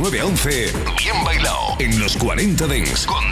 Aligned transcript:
911 0.00 0.72
Bien 0.96 1.24
Bailado 1.24 1.76
en 1.78 2.00
los 2.00 2.16
40 2.16 2.66
Dents 2.66 3.04
con 3.04 3.29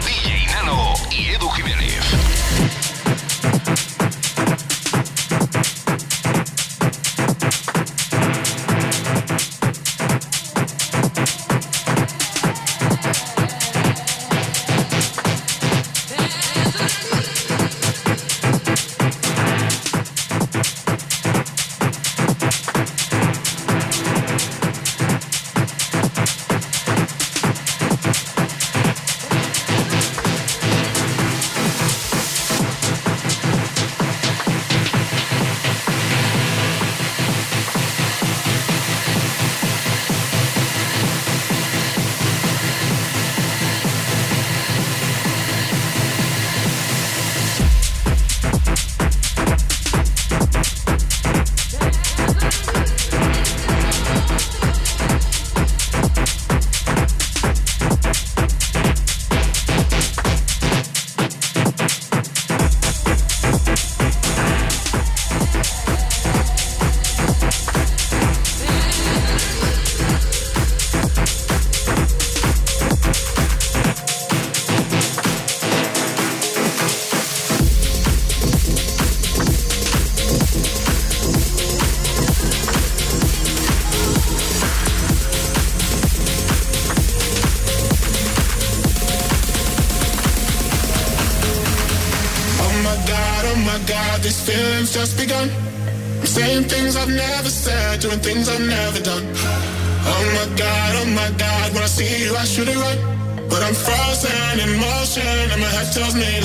of 106.01 106.15
me. 106.15 106.38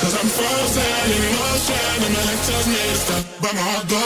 Cause 0.00 0.14
I'm 0.14 0.28
frozen 0.28 1.10
in 1.10 1.34
motion, 1.34 2.04
and 2.06 2.14
my 2.14 2.20
head 2.20 2.40
tells 2.46 2.66
me 2.68 2.76
to 2.76 2.96
stop, 2.96 3.24
but 3.42 3.54
my 3.54 3.60
heart 3.60 3.88
goes 3.88 4.05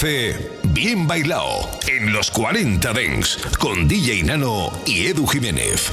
9 0.00 0.32
a 0.32 0.38
11, 0.38 0.50
bien 0.64 1.06
bailado 1.06 1.68
en 1.88 2.12
los 2.12 2.30
40 2.30 2.92
Dens 2.92 3.38
con 3.58 3.88
DJ 3.88 4.22
Nano 4.22 4.72
y 4.86 5.06
Edu 5.06 5.26
Jiménez. 5.26 5.92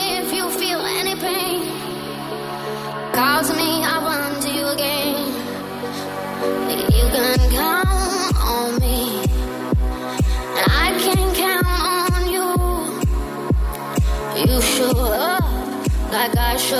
sure. 16.61 16.79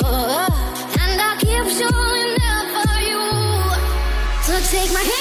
And 1.03 1.17
I 1.29 1.31
keep 1.39 1.65
showing 1.79 2.37
up 2.55 2.67
for 2.75 2.97
you. 3.09 3.23
So 4.45 4.53
take 4.69 4.91
my 4.93 5.01
hand. 5.01 5.20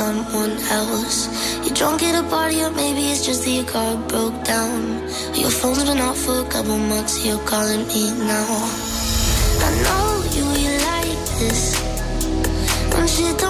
Someone 0.00 0.56
else. 0.70 1.18
You're 1.64 1.74
drunk 1.74 2.02
at 2.02 2.14
a 2.22 2.24
party, 2.28 2.62
or 2.62 2.70
maybe 2.70 3.02
it's 3.10 3.24
just 3.26 3.44
that 3.44 3.50
your 3.50 3.64
car 3.64 3.96
broke 4.08 4.38
down. 4.44 4.80
Your 5.34 5.50
phone's 5.50 5.84
been 5.84 5.98
off 5.98 6.18
for 6.24 6.38
a 6.46 6.48
couple 6.54 6.78
months, 6.78 7.14
you're 7.26 7.44
calling 7.52 7.84
me 7.88 8.04
now. 8.32 8.50
I 9.66 9.70
know 9.84 10.06
you, 10.36 10.46
you 10.64 10.72
like 10.90 11.20
this. 11.40 11.62
Shit 13.10 13.38
don't 13.38 13.49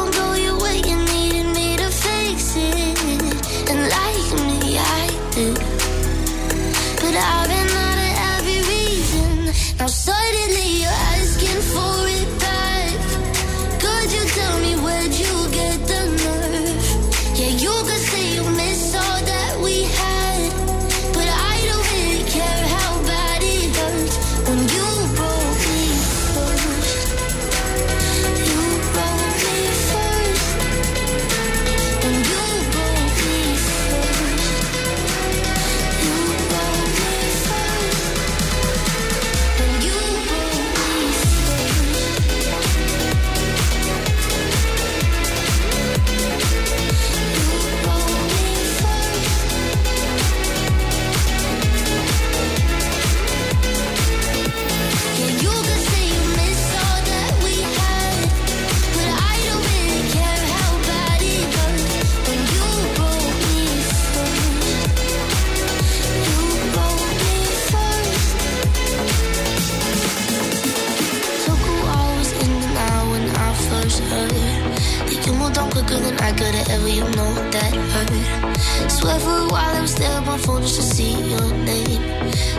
you 76.94 77.04
know 77.04 77.32
that 77.54 77.72
hurt. 77.92 78.90
Swear 78.90 79.18
for 79.20 79.38
a 79.44 79.48
while 79.48 79.76
I 79.76 79.80
was 79.80 79.94
there, 79.94 80.20
my 80.22 80.38
phone 80.38 80.62
just 80.62 80.76
to 80.76 80.82
see 80.82 81.12
your 81.12 81.48
name. 81.70 82.02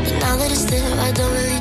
But 0.04 0.16
now 0.24 0.36
that 0.38 0.52
it's 0.52 0.66
there, 0.66 0.92
I 1.00 1.12
don't 1.12 1.34
really 1.34 1.61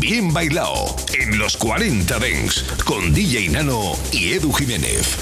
Bien 0.00 0.32
Bailado, 0.32 0.96
en 1.14 1.38
los 1.38 1.56
40 1.56 2.18
Dents, 2.18 2.64
con 2.84 3.14
DJ 3.14 3.48
Nano 3.50 3.92
y 4.10 4.32
Edu 4.32 4.52
Jiménez. 4.52 5.21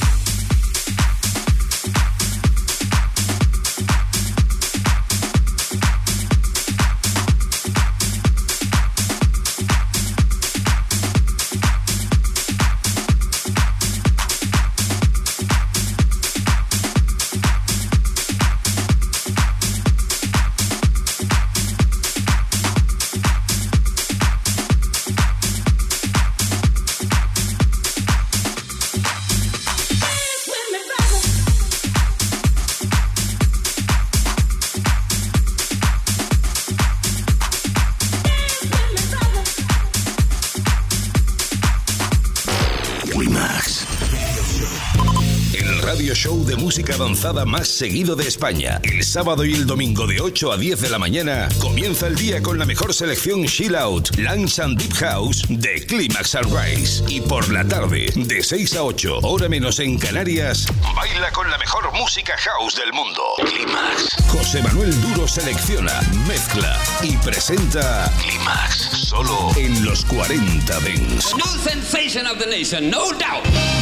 Música 46.71 46.95
avanzada 46.95 47.43
más 47.43 47.67
seguido 47.67 48.15
de 48.15 48.25
España. 48.25 48.79
El 48.83 49.03
sábado 49.03 49.43
y 49.43 49.53
el 49.53 49.65
domingo 49.65 50.07
de 50.07 50.21
8 50.21 50.53
a 50.53 50.57
10 50.57 50.79
de 50.79 50.89
la 50.89 50.99
mañana 50.99 51.49
comienza 51.59 52.07
el 52.07 52.15
día 52.15 52.41
con 52.41 52.57
la 52.57 52.63
mejor 52.63 52.93
selección 52.93 53.45
Chill 53.45 53.75
Out, 53.75 54.15
Lunch 54.15 54.57
and 54.59 54.79
Deep 54.79 54.93
House 54.93 55.43
de 55.49 55.85
Climax 55.85 56.29
Sunrise. 56.29 57.03
Y 57.09 57.19
por 57.19 57.51
la 57.51 57.67
tarde, 57.67 58.09
de 58.15 58.41
6 58.41 58.77
a 58.77 58.83
8, 58.83 59.19
hora 59.23 59.49
menos 59.49 59.79
en 59.79 59.97
Canarias, 59.97 60.65
baila 60.95 61.29
con 61.33 61.51
la 61.51 61.57
mejor 61.57 61.91
música 61.91 62.37
house 62.37 62.77
del 62.77 62.93
mundo. 62.93 63.21
Climax. 63.35 64.07
José 64.29 64.63
Manuel 64.63 64.93
Duro 65.01 65.27
selecciona, 65.27 65.99
mezcla 66.25 66.81
y 67.03 67.17
presenta 67.17 68.09
Climax, 68.21 68.77
solo 69.09 69.49
en 69.57 69.83
los 69.83 70.05
40 70.05 70.79
Dents. 70.79 71.35
New 71.35 71.59
sensation 71.61 72.25
of 72.27 72.39
the 72.39 72.45
nation, 72.45 72.89
no 72.89 73.11
doubt. 73.11 73.80